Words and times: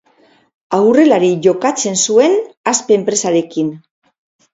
Aurrelari 0.77 1.29
jokatzen 1.47 1.99
zuen, 2.05 2.33
Aspe 2.73 2.97
enpresarekin. 3.01 3.71